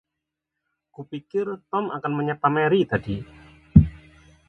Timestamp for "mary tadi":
2.55-3.15